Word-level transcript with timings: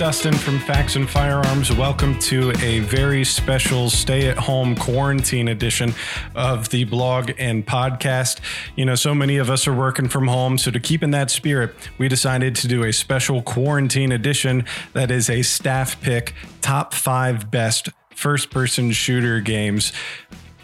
Dustin 0.00 0.32
from 0.32 0.58
Faxon 0.60 1.06
Firearms. 1.06 1.70
Welcome 1.70 2.18
to 2.20 2.52
a 2.62 2.80
very 2.80 3.22
special 3.22 3.90
stay 3.90 4.30
at 4.30 4.38
home 4.38 4.74
quarantine 4.74 5.46
edition 5.46 5.92
of 6.34 6.70
the 6.70 6.84
blog 6.84 7.32
and 7.36 7.66
podcast. 7.66 8.40
You 8.76 8.86
know, 8.86 8.94
so 8.94 9.14
many 9.14 9.36
of 9.36 9.50
us 9.50 9.68
are 9.68 9.74
working 9.74 10.08
from 10.08 10.26
home. 10.26 10.56
So, 10.56 10.70
to 10.70 10.80
keep 10.80 11.02
in 11.02 11.10
that 11.10 11.30
spirit, 11.30 11.74
we 11.98 12.08
decided 12.08 12.54
to 12.56 12.66
do 12.66 12.82
a 12.82 12.94
special 12.94 13.42
quarantine 13.42 14.10
edition 14.10 14.64
that 14.94 15.10
is 15.10 15.28
a 15.28 15.42
staff 15.42 16.00
pick 16.00 16.32
top 16.62 16.94
five 16.94 17.50
best 17.50 17.90
first 18.08 18.50
person 18.50 18.92
shooter 18.92 19.40
games 19.40 19.92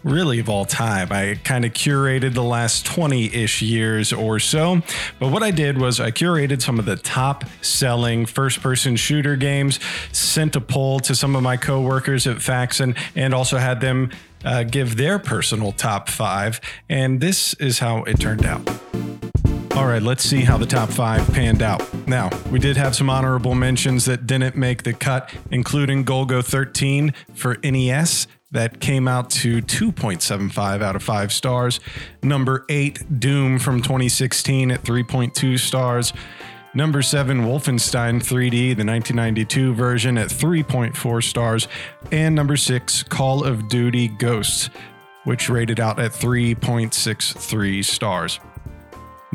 really 0.03 0.39
of 0.39 0.49
all 0.49 0.65
time. 0.65 1.09
I 1.11 1.39
kind 1.45 1.65
of 1.65 1.73
curated 1.73 2.35
the 2.35 2.43
last 2.43 2.87
20 2.87 3.35
ish 3.35 3.63
years 3.63 4.13
or 4.13 4.39
so. 4.39 4.83
But 5.19 5.33
what 5.33 5.43
I 5.43 5.51
did 5.51 5.79
was 5.79 6.01
I 6.01 6.11
curated 6.11 6.63
some 6.63 6.79
of 6.79 6.85
the 6.85 6.97
top 6.97 7.45
selling 7.61 8.27
first 8.27 8.61
person 8.61 8.97
shooter 8.97 9.37
games, 9.37 9.81
sent 10.13 10.57
a 10.57 10.61
poll 10.61 11.01
to 11.01 11.15
some 11.15 11.37
of 11.37 11.43
my 11.43 11.57
coworkers 11.57 12.27
at 12.27 12.41
Faxon, 12.43 12.95
and 13.15 13.35
also 13.35 13.59
had 13.59 13.81
them 13.81 14.11
uh, 14.45 14.63
give 14.63 14.97
their 14.97 15.19
personal 15.19 15.73
top 15.73 16.09
five. 16.09 16.61
And 16.89 17.21
this 17.21 17.55
is 17.55 17.79
how 17.79 18.05
it 18.05 18.21
turned 18.21 18.45
out. 18.45 18.69
All 19.77 19.87
right, 19.87 20.03
let's 20.03 20.25
see 20.25 20.41
how 20.41 20.57
the 20.57 20.65
top 20.65 20.89
five 20.89 21.31
panned 21.35 21.61
out. 21.61 21.83
Now, 22.09 22.31
we 22.51 22.59
did 22.59 22.79
have 22.79 22.97
some 22.97 23.11
honorable 23.11 23.55
mentions 23.55 24.07
that 24.07 24.27
didn't 24.27 24.57
make 24.57 24.85
the 24.85 24.95
cut, 24.95 25.31
including 25.51 26.03
Golgo 26.03 26.43
13 26.43 27.13
for 27.35 27.59
NES 27.63 28.27
that 28.57 28.81
came 28.81 29.07
out 29.07 29.29
to 29.29 29.61
2.75 29.61 30.83
out 30.83 30.97
of 30.97 31.03
5 31.03 31.31
stars. 31.31 31.79
Number 32.23 32.65
8, 32.71 33.21
Doom 33.21 33.59
from 33.59 33.83
2016 33.83 34.71
at 34.71 34.83
3.2 34.83 35.59
stars. 35.59 36.15
Number 36.73 37.03
7, 37.03 37.43
Wolfenstein 37.43 38.17
3D, 38.17 38.51
the 38.51 38.85
1992 38.85 39.75
version 39.75 40.17
at 40.17 40.29
3.4 40.29 41.23
stars. 41.23 41.69
And 42.11 42.35
number 42.35 42.57
6, 42.57 43.03
Call 43.05 43.45
of 43.45 43.69
Duty 43.69 44.09
Ghosts, 44.09 44.71
which 45.25 45.51
rated 45.51 45.79
out 45.79 45.99
at 45.99 46.13
3.63 46.13 47.85
stars. 47.85 48.41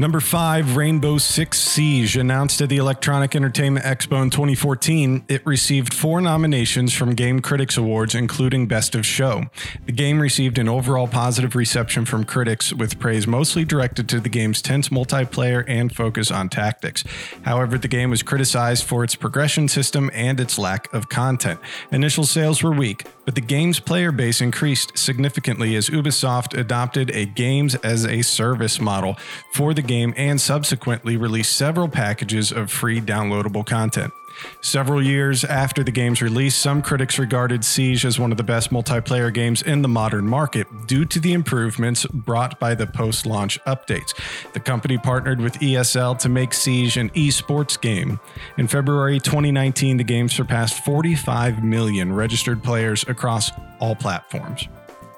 Number 0.02 0.20
five, 0.20 0.78
Rainbow 0.78 1.20
Six 1.20 1.60
Siege, 1.60 2.18
announced 2.18 2.60
at 2.60 2.70
the 2.70 2.78
Electronic 2.78 3.36
Entertainment 3.36 3.86
Expo 3.86 4.24
in 4.24 4.32
2014. 4.32 5.26
It 5.28 5.46
received 5.46 5.94
four 5.94 6.22
nominations 6.22 6.92
from 6.92 7.14
Game 7.14 7.40
Critics 7.40 7.78
Awards, 7.78 8.16
including 8.16 8.66
Best 8.66 8.96
of 8.96 9.06
Show. 9.06 9.44
The 9.86 9.92
game 9.92 10.20
received 10.20 10.58
an 10.58 10.68
overall 10.68 11.08
positive 11.08 11.56
reception 11.56 12.06
from 12.06 12.24
critics, 12.24 12.74
with 12.74 12.98
praise 12.98 13.28
mostly 13.28 13.64
directed 13.64 14.10
to 14.10 14.20
the 14.20 14.28
game's 14.28 14.64
tense 14.64 14.90
multiplayer 14.90 15.64
and 15.68 15.96
focus 15.96 16.32
on 16.32 16.50
tactics. 16.50 17.04
However, 17.44 17.78
the 17.78 17.88
game 17.88 18.10
was 18.10 18.24
criticized 18.24 18.84
for 18.86 19.04
its 19.04 19.14
progression 19.14 19.68
system 19.68 20.10
and 20.16 20.40
its 20.40 20.58
lack 20.58 20.92
of 20.96 21.10
content. 21.10 21.60
Initial 21.92 22.24
sales 22.24 22.64
were 22.64 22.74
weak, 22.74 23.06
but 23.24 23.36
the 23.36 23.42
game's 23.42 23.80
player 23.80 24.12
base 24.12 24.42
increased 24.42 24.98
significantly 24.98 25.76
as 25.76 25.92
Ubisoft 25.92 26.58
adopted 26.58 27.12
a 27.12 27.28
games 27.28 27.76
as 27.76 28.04
a 28.04 28.24
service 28.24 28.82
model 28.82 29.16
for 29.54 29.76
the 29.76 29.91
game 29.92 30.14
and 30.16 30.40
subsequently 30.40 31.18
released 31.18 31.54
several 31.58 31.90
packages 31.90 32.54
of 32.54 32.72
free 32.72 33.02
downloadable 33.02 33.66
content. 33.66 34.14
Several 34.62 35.04
years 35.04 35.44
after 35.44 35.84
the 35.84 35.92
game's 35.92 36.22
release, 36.22 36.56
some 36.56 36.82
critics 36.82 37.20
regarded 37.20 37.66
Siege 37.66 38.06
as 38.06 38.18
one 38.18 38.32
of 38.32 38.38
the 38.38 38.44
best 38.44 38.72
multiplayer 38.72 39.34
games 39.34 39.62
in 39.62 39.82
the 39.82 39.90
modern 39.90 40.26
market 40.26 40.66
due 40.88 41.04
to 41.04 41.20
the 41.20 41.34
improvements 41.34 42.06
brought 42.06 42.58
by 42.58 42.74
the 42.74 42.88
post 42.88 43.26
launch 43.26 43.60
updates. 43.68 44.14
The 44.54 44.62
company 44.62 44.98
partnered 44.98 45.42
with 45.42 45.60
ESL 45.60 46.18
to 46.20 46.30
make 46.30 46.54
Siege 46.54 46.96
an 46.96 47.10
esports 47.10 47.80
game. 47.80 48.18
In 48.58 48.70
February 48.70 49.20
2019, 49.20 49.98
the 49.98 50.06
game 50.06 50.30
surpassed 50.30 50.86
45 50.86 51.66
million 51.66 52.14
registered 52.14 52.64
players 52.64 53.04
across 53.10 53.52
all 53.82 53.96
platforms. 53.96 54.70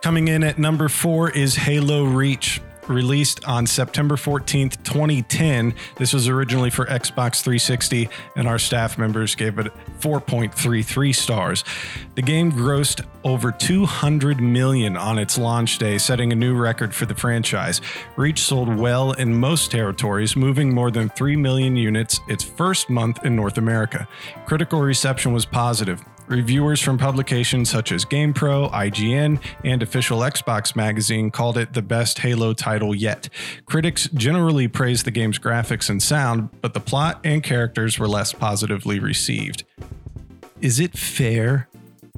Coming 0.01 0.29
in 0.29 0.43
at 0.43 0.57
number 0.57 0.89
four 0.89 1.29
is 1.29 1.55
Halo 1.55 2.05
Reach 2.05 2.59
released 2.89 3.43
on 3.45 3.67
September 3.67 4.15
14th, 4.15 4.83
2010. 4.83 5.73
This 5.97 6.13
was 6.13 6.27
originally 6.27 6.69
for 6.69 6.85
Xbox 6.85 7.41
360, 7.41 8.09
and 8.35 8.47
our 8.47 8.59
staff 8.59 8.97
members 8.97 9.35
gave 9.35 9.59
it 9.59 9.73
4.33 9.99 11.15
stars. 11.15 11.63
The 12.15 12.21
game 12.21 12.51
grossed 12.51 13.05
over 13.23 13.51
200 13.51 14.41
million 14.41 14.97
on 14.97 15.17
its 15.17 15.37
launch 15.37 15.77
day, 15.77 15.97
setting 15.97 16.31
a 16.31 16.35
new 16.35 16.55
record 16.55 16.93
for 16.93 17.05
the 17.05 17.15
franchise. 17.15 17.81
Reach 18.15 18.39
sold 18.39 18.75
well 18.75 19.13
in 19.13 19.33
most 19.33 19.71
territories, 19.71 20.35
moving 20.35 20.73
more 20.73 20.91
than 20.91 21.09
3 21.09 21.35
million 21.35 21.75
units 21.75 22.19
its 22.27 22.43
first 22.43 22.89
month 22.89 23.23
in 23.25 23.35
North 23.35 23.57
America. 23.57 24.07
Critical 24.45 24.81
reception 24.81 25.33
was 25.33 25.45
positive. 25.45 26.03
Reviewers 26.27 26.79
from 26.79 26.97
publications 26.97 27.69
such 27.69 27.91
as 27.91 28.05
GamePro, 28.05 28.71
IGN, 28.71 29.41
and 29.63 29.83
Official 29.83 30.19
Xbox 30.19 30.75
Magazine 30.75 31.29
called 31.29 31.57
it 31.57 31.73
the 31.73 31.81
best 31.81 32.19
Halo 32.19 32.53
title 32.53 32.95
yet. 32.95 33.27
Critics 33.65 34.07
generally 34.13 34.67
praised 34.67 35.05
the 35.05 35.11
game's 35.11 35.37
graphics 35.37 35.89
and 35.89 36.01
sound, 36.01 36.49
but 36.61 36.73
the 36.73 36.79
plot 36.79 37.19
and 37.23 37.43
characters 37.43 37.99
were 37.99 38.07
less 38.07 38.31
positively 38.31 38.99
received. 38.99 39.65
Is 40.61 40.79
it 40.79 40.97
fair 40.97 41.67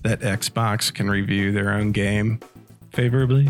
that 0.04 0.20
Xbox 0.20 0.94
can 0.94 1.10
review 1.10 1.52
their 1.52 1.72
own 1.72 1.92
game 1.92 2.40
favorably? 2.92 3.50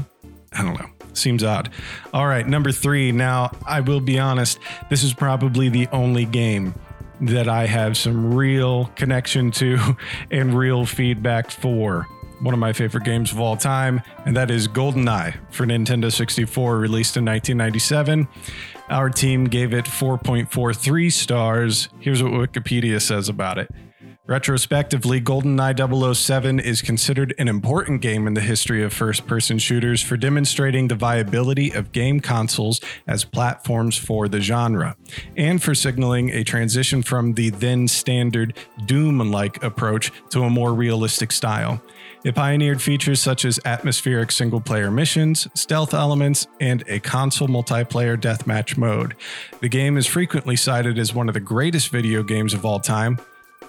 I 0.53 0.63
don't 0.63 0.79
know. 0.79 0.89
Seems 1.13 1.43
odd. 1.43 1.69
All 2.13 2.27
right, 2.27 2.47
number 2.47 2.71
three. 2.71 3.11
Now, 3.11 3.51
I 3.65 3.81
will 3.81 3.99
be 3.99 4.19
honest, 4.19 4.59
this 4.89 5.03
is 5.03 5.13
probably 5.13 5.67
the 5.69 5.87
only 5.87 6.25
game 6.25 6.73
that 7.21 7.47
I 7.47 7.65
have 7.65 7.97
some 7.97 8.33
real 8.33 8.85
connection 8.95 9.51
to 9.51 9.97
and 10.31 10.57
real 10.57 10.85
feedback 10.85 11.51
for. 11.51 12.07
One 12.41 12.53
of 12.53 12.59
my 12.59 12.73
favorite 12.73 13.05
games 13.05 13.31
of 13.31 13.39
all 13.39 13.55
time, 13.55 14.01
and 14.25 14.35
that 14.35 14.51
is 14.51 14.67
GoldenEye 14.67 15.35
for 15.51 15.65
Nintendo 15.65 16.11
64, 16.11 16.77
released 16.77 17.15
in 17.15 17.25
1997. 17.25 18.27
Our 18.89 19.09
team 19.09 19.45
gave 19.45 19.73
it 19.73 19.85
4.43 19.85 21.11
stars. 21.11 21.89
Here's 21.99 22.21
what 22.21 22.33
Wikipedia 22.33 23.01
says 23.01 23.29
about 23.29 23.57
it. 23.57 23.71
Retrospectively, 24.27 25.21
GoldenEye 25.21 26.15
007 26.15 26.59
is 26.59 26.81
considered 26.81 27.35
an 27.37 27.47
important 27.47 28.01
game 28.01 28.25
in 28.25 28.33
the 28.33 28.41
history 28.41 28.81
of 28.81 28.91
first 28.91 29.27
person 29.27 29.59
shooters 29.59 30.01
for 30.01 30.17
demonstrating 30.17 30.87
the 30.87 30.95
viability 30.95 31.69
of 31.71 31.91
game 31.91 32.19
consoles 32.19 32.81
as 33.05 33.23
platforms 33.23 33.99
for 33.99 34.27
the 34.27 34.41
genre, 34.41 34.97
and 35.37 35.61
for 35.61 35.75
signaling 35.75 36.31
a 36.31 36.43
transition 36.43 37.03
from 37.03 37.35
the 37.35 37.51
then 37.51 37.87
standard 37.87 38.57
Doom 38.87 39.19
like 39.19 39.61
approach 39.63 40.11
to 40.31 40.41
a 40.41 40.49
more 40.49 40.73
realistic 40.73 41.31
style. 41.31 41.79
It 42.23 42.33
pioneered 42.33 42.81
features 42.81 43.21
such 43.21 43.45
as 43.45 43.59
atmospheric 43.63 44.31
single 44.31 44.59
player 44.59 44.89
missions, 44.89 45.47
stealth 45.53 45.93
elements, 45.93 46.47
and 46.59 46.83
a 46.87 46.99
console 46.99 47.47
multiplayer 47.47 48.17
deathmatch 48.17 48.75
mode. 48.75 49.15
The 49.61 49.69
game 49.69 49.97
is 49.97 50.07
frequently 50.07 50.55
cited 50.55 50.97
as 50.97 51.13
one 51.13 51.27
of 51.27 51.35
the 51.35 51.39
greatest 51.39 51.89
video 51.89 52.23
games 52.23 52.55
of 52.55 52.65
all 52.65 52.79
time 52.79 53.19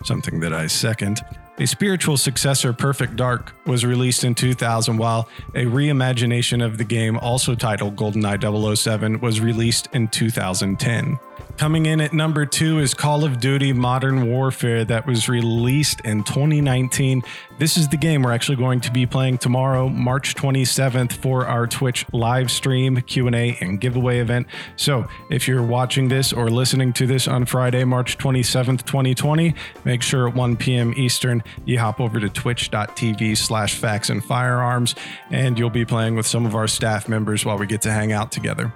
something 0.05 0.41
that 0.41 0.53
I 0.53 0.67
second. 0.67 1.21
A 1.59 1.67
spiritual 1.67 2.19
successor, 2.19 2.73
Perfect 2.75 3.17
Dark, 3.17 3.55
was 3.67 3.85
released 3.85 4.25
in 4.25 4.35
2000, 4.35 4.99
while 4.99 5.29
a 5.55 5.65
reimagination 5.65 6.63
of 6.63 6.77
the 6.77 6.85
game, 6.85 7.17
also 7.17 7.55
titled 7.55 7.97
GoldenEye 7.97 8.77
007, 8.77 9.21
was 9.21 9.41
released 9.41 9.89
in 9.95 10.09
2010. 10.09 11.19
Coming 11.57 11.87
in 11.87 12.03
at 12.03 12.13
number 12.13 12.45
two 12.45 12.81
is 12.81 12.93
Call 12.93 13.25
of 13.25 13.41
Duty 13.41 13.73
Modern 13.73 14.31
Warfare 14.31 14.85
that 14.85 15.07
was 15.07 15.27
released 15.27 16.03
in 16.03 16.23
2019. 16.23 17.23
This 17.59 17.79
is 17.79 17.89
the 17.89 17.97
game 17.97 18.23
we're 18.23 18.33
actually 18.33 18.57
going 18.57 18.81
to 18.83 18.93
be 18.93 19.07
playing 19.07 19.39
tomorrow, 19.39 19.89
March 19.89 20.35
27th, 20.35 21.13
for 21.15 21.47
our 21.47 21.67
Twitch 21.67 22.05
live 22.13 22.51
stream, 22.51 23.01
Q&A, 23.01 23.57
and 23.63 23.81
giveaway 23.81 24.19
event. 24.19 24.49
So 24.77 25.09
if 25.31 25.49
you're 25.49 25.63
watching 25.63 26.09
this 26.09 26.31
or 26.31 26.51
listening 26.51 26.93
to 26.93 27.07
this 27.07 27.27
on 27.27 27.47
Friday, 27.47 27.85
March 27.85 28.19
27th, 28.19 28.85
2020, 28.85 29.55
make 29.85 30.03
sure 30.03 30.29
at 30.29 30.35
1 30.35 30.57
p.m. 30.59 30.93
Eastern, 30.95 31.43
you 31.65 31.79
hop 31.79 32.01
over 32.01 32.21
to 32.21 32.29
twitch.tv 32.29 33.35
slash 33.35 33.77
faxon 33.77 34.21
firearms, 34.21 34.95
and 35.31 35.59
you'll 35.59 35.71
be 35.71 35.87
playing 35.87 36.17
with 36.17 36.27
some 36.27 36.45
of 36.45 36.55
our 36.55 36.69
staff 36.69 37.09
members 37.09 37.47
while 37.47 37.57
we 37.57 37.67
get 37.67 37.81
to 37.81 37.91
hang 37.91 38.13
out 38.13 38.31
together. 38.31 38.71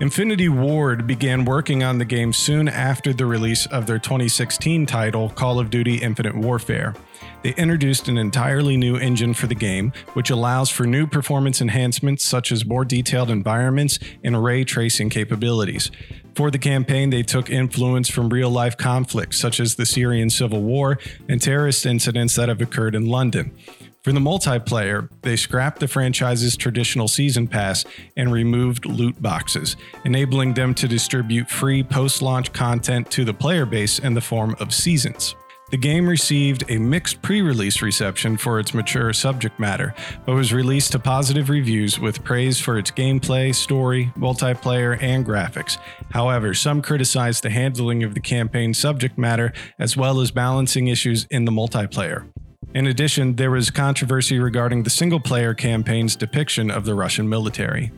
Infinity 0.00 0.48
Ward 0.48 1.06
began 1.06 1.44
working 1.44 1.82
on 1.82 1.98
the 1.98 2.04
game 2.04 2.32
soon 2.32 2.68
after 2.68 3.12
the 3.12 3.26
release 3.26 3.66
of 3.66 3.86
their 3.86 3.98
2016 3.98 4.86
title, 4.86 5.30
Call 5.30 5.58
of 5.58 5.70
Duty 5.70 5.96
Infinite 5.96 6.36
Warfare. 6.36 6.94
They 7.42 7.54
introduced 7.54 8.08
an 8.08 8.18
entirely 8.18 8.76
new 8.76 8.96
engine 8.96 9.34
for 9.34 9.46
the 9.46 9.54
game, 9.54 9.92
which 10.14 10.30
allows 10.30 10.70
for 10.70 10.84
new 10.84 11.06
performance 11.06 11.60
enhancements 11.60 12.24
such 12.24 12.50
as 12.50 12.66
more 12.66 12.84
detailed 12.84 13.30
environments 13.30 13.98
and 14.24 14.42
ray 14.42 14.64
tracing 14.64 15.10
capabilities. 15.10 15.90
For 16.34 16.50
the 16.50 16.58
campaign, 16.58 17.10
they 17.10 17.22
took 17.22 17.48
influence 17.48 18.10
from 18.10 18.28
real 18.28 18.50
life 18.50 18.76
conflicts 18.76 19.38
such 19.38 19.58
as 19.58 19.76
the 19.76 19.86
Syrian 19.86 20.28
civil 20.28 20.62
war 20.62 20.98
and 21.28 21.40
terrorist 21.40 21.86
incidents 21.86 22.34
that 22.34 22.48
have 22.48 22.60
occurred 22.60 22.94
in 22.94 23.06
London. 23.06 23.56
For 24.06 24.12
the 24.12 24.20
multiplayer, 24.20 25.10
they 25.22 25.34
scrapped 25.34 25.80
the 25.80 25.88
franchise's 25.88 26.56
traditional 26.56 27.08
season 27.08 27.48
pass 27.48 27.84
and 28.16 28.32
removed 28.32 28.86
loot 28.86 29.20
boxes, 29.20 29.76
enabling 30.04 30.54
them 30.54 30.74
to 30.74 30.86
distribute 30.86 31.50
free 31.50 31.82
post 31.82 32.22
launch 32.22 32.52
content 32.52 33.10
to 33.10 33.24
the 33.24 33.34
player 33.34 33.66
base 33.66 33.98
in 33.98 34.14
the 34.14 34.20
form 34.20 34.54
of 34.60 34.72
seasons. 34.72 35.34
The 35.72 35.76
game 35.76 36.08
received 36.08 36.70
a 36.70 36.78
mixed 36.78 37.20
pre 37.20 37.42
release 37.42 37.82
reception 37.82 38.36
for 38.36 38.60
its 38.60 38.72
mature 38.72 39.12
subject 39.12 39.58
matter, 39.58 39.92
but 40.24 40.36
was 40.36 40.52
released 40.52 40.92
to 40.92 41.00
positive 41.00 41.50
reviews 41.50 41.98
with 41.98 42.22
praise 42.22 42.60
for 42.60 42.78
its 42.78 42.92
gameplay, 42.92 43.52
story, 43.52 44.12
multiplayer, 44.16 45.02
and 45.02 45.26
graphics. 45.26 45.78
However, 46.10 46.54
some 46.54 46.80
criticized 46.80 47.42
the 47.42 47.50
handling 47.50 48.04
of 48.04 48.14
the 48.14 48.20
campaign 48.20 48.72
subject 48.72 49.18
matter 49.18 49.52
as 49.80 49.96
well 49.96 50.20
as 50.20 50.30
balancing 50.30 50.86
issues 50.86 51.26
in 51.28 51.44
the 51.44 51.50
multiplayer. 51.50 52.28
In 52.74 52.86
addition, 52.86 53.36
there 53.36 53.50
was 53.50 53.70
controversy 53.70 54.38
regarding 54.38 54.82
the 54.82 54.90
single 54.90 55.20
player 55.20 55.54
campaign's 55.54 56.16
depiction 56.16 56.70
of 56.70 56.84
the 56.84 56.94
Russian 56.94 57.28
military. 57.28 57.90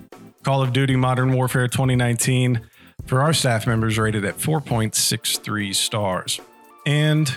Call 0.43 0.63
of 0.63 0.73
Duty 0.73 0.97
Modern 0.97 1.33
Warfare 1.33 1.69
2019 1.69 2.61
for 3.07 3.21
our 3.21 3.33
staff 3.33 3.67
members 3.67 3.99
rated 3.99 4.25
at 4.25 4.39
4.63 4.39 5.75
stars. 5.75 6.41
And 6.87 7.37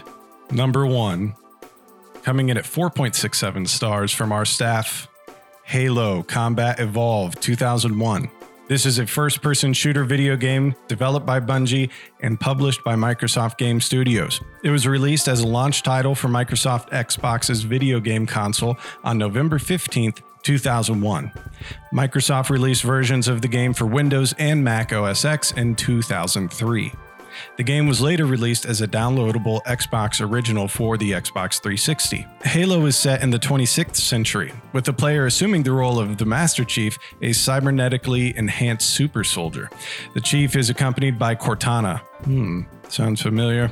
number 0.51 0.86
one, 0.86 1.36
coming 2.24 2.50
in 2.50 2.57
at 2.57 2.66
4.67 2.66 3.68
stars 3.68 4.12
from 4.12 4.31
our 4.31 4.45
staff, 4.45 5.07
Halo 5.63 6.24
Combat 6.24 6.80
Evolved 6.80 7.42
2001. 7.42 8.30
This 8.71 8.85
is 8.85 9.00
a 9.00 9.06
first 9.06 9.41
person 9.41 9.73
shooter 9.73 10.06
video 10.06 10.38
game 10.38 10.75
developed 10.88 11.25
by 11.25 11.41
Bungie 11.41 11.89
and 12.21 12.39
published 12.39 12.81
by 12.85 12.95
Microsoft 12.95 13.57
Game 13.57 13.81
Studios. 13.81 14.39
It 14.63 14.69
was 14.69 14.88
released 14.88 15.27
as 15.27 15.41
a 15.41 15.47
launch 15.47 15.83
title 15.83 16.15
for 16.15 16.29
Microsoft 16.29 16.89
Xbox's 16.91 17.63
video 17.63 18.00
game 18.00 18.25
console 18.25 18.77
on 19.03 19.18
November 19.18 19.59
15th, 19.59 20.21
2001. 20.44 21.33
Microsoft 21.94 22.50
released 22.50 22.83
versions 22.83 23.27
of 23.27 23.41
the 23.41 23.50
game 23.50 23.73
for 23.73 23.85
Windows 23.85 24.33
and 24.39 24.63
Mac 24.63 24.94
OS 24.94 25.25
X 25.25 25.51
in 25.51 25.75
2003. 25.75 26.94
The 27.57 27.63
game 27.63 27.88
was 27.88 28.01
later 28.01 28.25
released 28.25 28.66
as 28.66 28.81
a 28.81 28.88
downloadable 28.88 29.63
Xbox 29.63 30.22
original 30.25 30.68
for 30.68 30.98
the 30.98 31.12
Xbox 31.12 31.62
360. 31.62 32.25
Halo 32.44 32.86
is 32.86 32.95
set 32.95 33.22
in 33.22 33.30
the 33.30 33.39
26th 33.39 33.95
century, 33.95 34.54
with 34.74 34.86
the 34.86 34.94
player 34.94 35.25
assuming 35.25 35.63
the 35.63 35.72
role 35.72 36.00
of 36.00 36.18
the 36.18 36.25
Master 36.25 36.63
Chief, 36.63 36.98
a 37.22 37.30
cybernetically 37.30 38.36
enhanced 38.36 38.89
super 38.89 39.24
soldier. 39.24 39.69
The 40.13 40.22
Chief 40.22 40.56
is 40.56 40.69
accompanied 40.69 41.18
by 41.18 41.36
Cortana. 41.36 42.00
Hmm, 42.24 42.62
sounds 42.89 43.22
familiar 43.22 43.72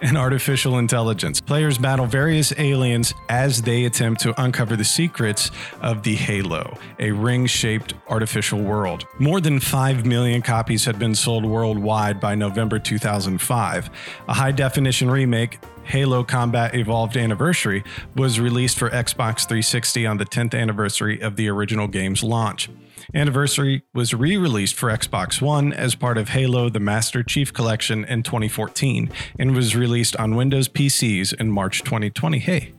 and 0.00 0.16
artificial 0.16 0.78
intelligence. 0.78 1.40
Players 1.40 1.78
battle 1.78 2.06
various 2.06 2.52
aliens 2.58 3.14
as 3.28 3.62
they 3.62 3.84
attempt 3.84 4.20
to 4.22 4.40
uncover 4.42 4.76
the 4.76 4.84
secrets 4.84 5.50
of 5.80 6.02
the 6.02 6.14
Halo, 6.14 6.78
a 6.98 7.10
ring 7.10 7.46
shaped 7.46 7.94
artificial 8.08 8.60
world. 8.60 9.06
More 9.18 9.40
than 9.40 9.60
5 9.60 10.06
million 10.06 10.42
copies 10.42 10.84
had 10.84 10.98
been 10.98 11.14
sold 11.14 11.44
worldwide 11.44 12.20
by 12.20 12.34
November 12.34 12.78
2005. 12.78 13.90
A 14.28 14.34
high 14.34 14.52
definition 14.52 15.10
remake, 15.10 15.58
Halo 15.88 16.22
Combat 16.22 16.74
Evolved 16.74 17.16
Anniversary, 17.16 17.82
was 18.14 18.38
released 18.38 18.78
for 18.78 18.90
Xbox 18.90 19.46
360 19.46 20.06
on 20.06 20.18
the 20.18 20.26
10th 20.26 20.54
anniversary 20.54 21.20
of 21.20 21.36
the 21.36 21.48
original 21.48 21.88
game's 21.88 22.22
launch. 22.22 22.68
Anniversary 23.14 23.82
was 23.94 24.12
re 24.12 24.36
released 24.36 24.74
for 24.74 24.90
Xbox 24.90 25.40
One 25.40 25.72
as 25.72 25.94
part 25.94 26.18
of 26.18 26.28
Halo 26.28 26.68
the 26.68 26.80
Master 26.80 27.22
Chief 27.22 27.52
Collection 27.52 28.04
in 28.04 28.22
2014 28.22 29.10
and 29.38 29.56
was 29.56 29.74
released 29.74 30.14
on 30.16 30.36
Windows 30.36 30.68
PCs 30.68 31.32
in 31.40 31.50
March 31.50 31.82
2020. 31.84 32.38
Hey, 32.38 32.72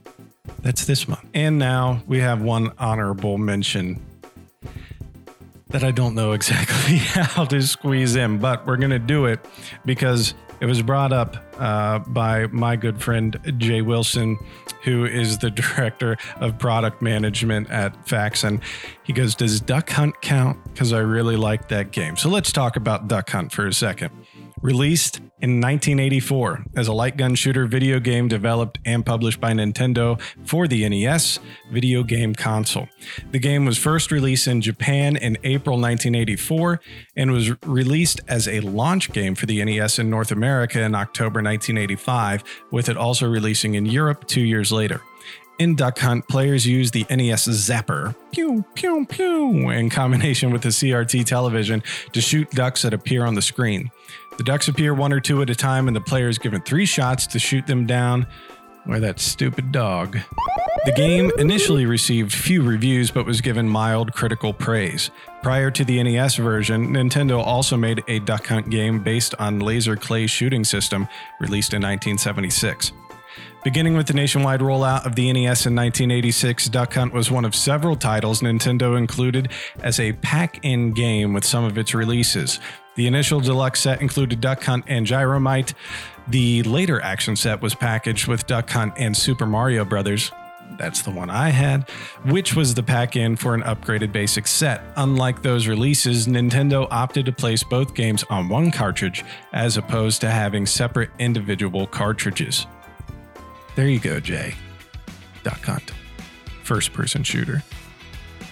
that's 0.61 0.85
this 0.85 1.07
month. 1.07 1.25
And 1.33 1.57
now 1.57 2.03
we 2.05 2.19
have 2.19 2.43
one 2.43 2.71
honorable 2.77 3.39
mention 3.39 3.99
that 5.69 5.83
I 5.83 5.91
don't 5.91 6.13
know 6.13 6.31
exactly 6.33 6.97
how 6.97 7.45
to 7.45 7.61
squeeze 7.61 8.15
in, 8.15 8.37
but 8.37 8.67
we're 8.67 8.77
going 8.77 8.91
to 8.91 8.99
do 8.99 9.25
it 9.25 9.39
because 9.85 10.35
it 10.61 10.65
was 10.65 10.81
brought 10.81 11.13
up 11.13 11.37
uh, 11.57 11.99
by 11.99 12.47
my 12.47 12.75
good 12.75 13.01
friend 13.01 13.39
Jay 13.57 13.81
Wilson, 13.81 14.37
who 14.83 15.05
is 15.05 15.37
the 15.39 15.51
director 15.51 16.17
of 16.37 16.57
product 16.57 17.01
management 17.01 17.69
at 17.69 18.07
Faxon. 18.07 18.61
He 19.03 19.13
goes, 19.13 19.35
Does 19.35 19.59
Duck 19.59 19.89
Hunt 19.89 20.21
count? 20.21 20.63
Because 20.65 20.93
I 20.93 20.99
really 20.99 21.35
like 21.35 21.69
that 21.69 21.91
game. 21.91 22.17
So 22.17 22.29
let's 22.29 22.51
talk 22.51 22.75
about 22.75 23.07
Duck 23.07 23.29
Hunt 23.29 23.51
for 23.51 23.67
a 23.67 23.73
second. 23.73 24.11
Released 24.61 25.17
in 25.41 25.61
1984 25.61 26.65
as 26.75 26.89
a 26.89 26.93
light 26.93 27.15
gun 27.15 27.33
shooter 27.33 27.65
video 27.65 27.99
game 27.99 28.27
developed 28.27 28.77
and 28.85 29.05
published 29.05 29.39
by 29.39 29.53
Nintendo 29.53 30.19
for 30.45 30.67
the 30.67 30.87
NES 30.87 31.39
video 31.71 32.03
game 32.03 32.35
console. 32.35 32.89
The 33.31 33.39
game 33.39 33.65
was 33.65 33.77
first 33.77 34.11
released 34.11 34.47
in 34.47 34.59
Japan 34.61 35.15
in 35.15 35.37
April 35.45 35.77
1984 35.77 36.81
and 37.15 37.31
was 37.31 37.51
released 37.65 38.19
as 38.27 38.49
a 38.49 38.59
launch 38.59 39.13
game 39.13 39.33
for 39.33 39.45
the 39.45 39.63
NES 39.63 39.97
in 39.97 40.09
North 40.09 40.31
America 40.31 40.81
in 40.81 40.93
October 40.93 41.41
1985, 41.41 42.43
with 42.69 42.89
it 42.89 42.97
also 42.97 43.29
releasing 43.29 43.75
in 43.75 43.85
Europe 43.85 44.27
two 44.27 44.41
years 44.41 44.73
later. 44.73 45.01
In 45.57 45.75
Duck 45.75 45.99
Hunt, 45.99 46.27
players 46.29 46.65
use 46.65 46.91
the 46.91 47.05
NES 47.09 47.47
Zapper, 47.47 48.15
pew, 48.31 48.63
pew, 48.75 49.05
pew, 49.05 49.69
in 49.69 49.89
combination 49.89 50.51
with 50.51 50.61
the 50.61 50.69
CRT 50.69 51.25
television 51.25 51.83
to 52.13 52.21
shoot 52.21 52.49
ducks 52.51 52.83
that 52.83 52.93
appear 52.93 53.25
on 53.25 53.35
the 53.35 53.41
screen. 53.41 53.91
The 54.39 54.45
ducks 54.45 54.69
appear 54.69 54.93
one 54.93 55.11
or 55.11 55.19
two 55.19 55.41
at 55.41 55.49
a 55.49 55.53
time, 55.53 55.89
and 55.89 55.95
the 55.97 55.99
player 55.99 56.29
is 56.29 56.37
given 56.37 56.61
three 56.61 56.85
shots 56.85 57.27
to 57.27 57.39
shoot 57.39 57.67
them 57.67 57.85
down. 57.85 58.25
Where 58.85 59.01
that 59.01 59.19
stupid 59.19 59.73
dog. 59.73 60.17
The 60.85 60.93
game 60.93 61.29
initially 61.37 61.85
received 61.85 62.31
few 62.31 62.63
reviews 62.63 63.11
but 63.11 63.25
was 63.25 63.41
given 63.41 63.67
mild 63.67 64.13
critical 64.13 64.53
praise. 64.53 65.11
Prior 65.43 65.69
to 65.71 65.83
the 65.83 66.01
NES 66.01 66.37
version, 66.37 66.87
Nintendo 66.87 67.43
also 67.43 67.75
made 67.75 68.01
a 68.07 68.19
Duck 68.19 68.47
Hunt 68.47 68.69
game 68.69 69.03
based 69.03 69.35
on 69.39 69.59
Laser 69.59 69.97
Clay 69.97 70.25
shooting 70.25 70.63
system 70.63 71.09
released 71.41 71.73
in 71.73 71.81
1976. 71.81 72.93
Beginning 73.61 73.97
with 73.97 74.07
the 74.07 74.13
nationwide 74.13 74.61
rollout 74.61 75.05
of 75.05 75.15
the 75.15 75.33
NES 75.33 75.65
in 75.65 75.75
1986, 75.75 76.69
Duck 76.69 76.93
Hunt 76.93 77.13
was 77.13 77.29
one 77.29 77.43
of 77.43 77.53
several 77.53 77.97
titles 77.97 78.39
Nintendo 78.39 78.97
included 78.97 79.49
as 79.81 79.99
a 79.99 80.13
pack 80.13 80.63
in 80.63 80.93
game 80.93 81.33
with 81.33 81.43
some 81.43 81.65
of 81.65 81.77
its 81.77 81.93
releases. 81.93 82.61
The 82.95 83.05
initial 83.05 83.41
deluxe 83.41 83.81
set 83.81 84.01
included 84.01 84.39
Duck 84.39 84.63
Hunt 84.63 84.85
and 84.87 85.05
Gyromite. 85.05 85.73
The 86.29 86.63
later 86.63 87.01
action 87.01 87.35
set 87.35 87.61
was 87.61 87.75
packaged 87.75 88.29
with 88.29 88.47
Duck 88.47 88.69
Hunt 88.69 88.93
and 88.95 89.15
Super 89.15 89.45
Mario 89.45 89.83
Brothers. 89.83 90.31
That's 90.77 91.01
the 91.01 91.11
one 91.11 91.29
I 91.29 91.49
had, 91.49 91.89
which 92.23 92.55
was 92.55 92.73
the 92.73 92.83
pack 92.83 93.17
in 93.17 93.35
for 93.35 93.55
an 93.55 93.63
upgraded 93.63 94.13
basic 94.13 94.47
set. 94.47 94.81
Unlike 94.95 95.41
those 95.41 95.67
releases, 95.67 96.27
Nintendo 96.27 96.87
opted 96.91 97.25
to 97.25 97.33
place 97.33 97.63
both 97.63 97.93
games 97.93 98.23
on 98.29 98.47
one 98.47 98.71
cartridge 98.71 99.25
as 99.51 99.75
opposed 99.75 100.21
to 100.21 100.29
having 100.29 100.65
separate 100.65 101.09
individual 101.19 101.87
cartridges. 101.87 102.65
There 103.75 103.87
you 103.87 103.99
go, 103.99 104.19
Jay. 104.19 104.55
Duck 105.43 105.63
Hunt. 105.63 105.91
First 106.63 106.93
person 106.93 107.23
shooter. 107.23 107.63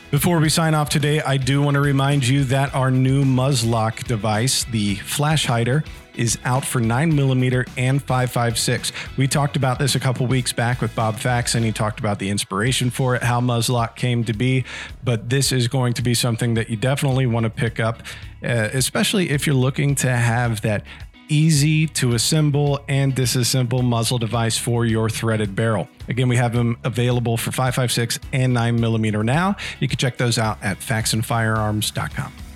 Before 0.10 0.40
we 0.40 0.48
sign 0.48 0.74
off 0.74 0.90
today, 0.90 1.22
I 1.22 1.36
do 1.36 1.62
want 1.62 1.76
to 1.76 1.82
remind 1.82 2.26
you 2.26 2.46
that 2.46 2.74
our 2.74 2.90
new 2.90 3.26
Muzzlock 3.26 4.06
device, 4.06 4.64
the 4.64 4.96
Flash 4.96 5.46
Hider, 5.46 5.84
is 6.16 6.40
out 6.46 6.66
for 6.66 6.80
9mm 6.80 7.70
and 7.78 8.06
5.56. 8.06 8.92
We 9.18 9.28
talked 9.28 9.56
about 9.56 9.80
this 9.80 9.96
a 9.96 10.00
couple 10.00 10.26
weeks 10.26 10.54
back 10.54 10.82
with 10.82 10.96
Bob 10.96 11.18
Fax, 11.18 11.56
and 11.56 11.64
he 11.64 11.74
talked 11.74 12.00
about 12.00 12.20
the 12.20 12.30
inspiration 12.30 12.90
for 12.90 13.16
it, 13.16 13.24
how 13.24 13.40
Muzzlock 13.40 13.96
came 13.96 14.24
to 14.24 14.34
be. 14.34 14.66
But 15.04 15.30
this 15.30 15.52
is 15.52 15.68
going 15.68 15.94
to 15.94 16.02
be 16.02 16.14
something 16.14 16.54
that 16.54 16.70
you 16.70 16.78
definitely 16.78 17.28
want 17.28 17.44
to 17.44 17.50
pick 17.50 17.80
up, 17.80 18.02
uh, 18.44 18.70
especially 18.74 19.30
if 19.30 19.46
you're 19.46 19.56
looking 19.56 19.94
to 19.96 20.10
have 20.10 20.62
that 20.62 20.84
easy 21.30 21.88
to 21.88 22.14
assemble 22.14 22.80
and 22.88 23.16
disassemble 23.16 23.84
muzzle 23.84 24.18
device 24.18 24.58
for 24.58 24.86
your 24.86 25.10
threaded 25.10 25.56
barrel. 25.56 25.88
Again, 26.08 26.28
we 26.28 26.38
have 26.38 26.54
them 26.54 26.78
available 26.84 27.38
for 27.38 27.52
5.56 27.52 28.20
and 28.34 28.54
9 28.54 28.80
millimeter 28.80 29.24
now. 29.24 29.56
You 29.80 29.88
can 29.88 29.98
check 29.98 30.18
those 30.18 30.38
out 30.38 30.58
at 30.64 30.80
faxonfirearms.com. 30.80 32.47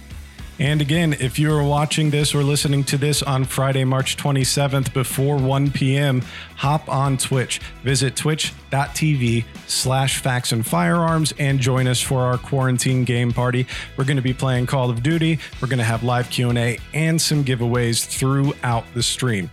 And 0.61 0.79
again, 0.79 1.13
if 1.13 1.39
you 1.39 1.51
are 1.51 1.63
watching 1.63 2.11
this 2.11 2.35
or 2.35 2.43
listening 2.43 2.83
to 2.83 2.97
this 2.99 3.23
on 3.23 3.45
Friday, 3.45 3.83
March 3.83 4.15
27th 4.15 4.93
before 4.93 5.37
1 5.37 5.71
p.m., 5.71 6.21
hop 6.55 6.87
on 6.87 7.17
Twitch. 7.17 7.59
Visit 7.81 8.15
twitch.tv 8.15 9.43
slash 9.65 10.19
Faxon 10.19 10.61
Firearms 10.61 11.33
and 11.39 11.59
join 11.59 11.87
us 11.87 11.99
for 11.99 12.19
our 12.19 12.37
quarantine 12.37 13.05
game 13.05 13.31
party. 13.31 13.65
We're 13.97 14.05
going 14.05 14.17
to 14.17 14.21
be 14.21 14.35
playing 14.35 14.67
Call 14.67 14.91
of 14.91 15.01
Duty. 15.01 15.39
We're 15.63 15.67
going 15.67 15.79
to 15.79 15.83
have 15.83 16.03
live 16.03 16.29
Q&A 16.29 16.77
and 16.93 17.19
some 17.19 17.43
giveaways 17.43 18.05
throughout 18.05 18.85
the 18.93 19.01
stream. 19.01 19.49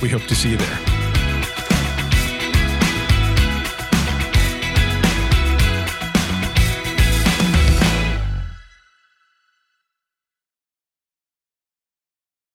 We 0.00 0.08
hope 0.08 0.22
to 0.22 0.36
see 0.36 0.52
you 0.52 0.56
there. 0.56 0.93